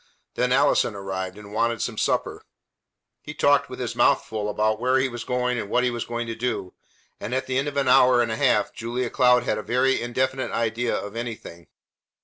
Then 0.33 0.51
Allison 0.51 0.95
arrived, 0.95 1.37
and 1.37 1.53
wanted 1.53 1.79
some 1.79 1.95
supper. 1.99 2.43
He 3.21 3.35
talked 3.35 3.69
with 3.69 3.79
his 3.79 3.95
mouth 3.95 4.25
full 4.25 4.49
about 4.49 4.79
where 4.79 4.97
he 4.97 5.07
was 5.07 5.23
going 5.23 5.59
and 5.59 5.69
what 5.69 5.83
he 5.83 5.91
was 5.91 6.05
going 6.05 6.25
to 6.25 6.33
do, 6.33 6.73
and 7.19 7.35
at 7.35 7.45
the 7.45 7.59
end 7.59 7.67
of 7.67 7.77
an 7.77 7.87
hour 7.87 8.19
and 8.19 8.31
a 8.31 8.35
half 8.35 8.73
Julia 8.73 9.11
Cloud 9.11 9.43
had 9.43 9.59
a 9.59 9.61
very 9.61 10.01
indefinite 10.01 10.49
idea 10.49 10.95
of 10.97 11.15
anything. 11.15 11.67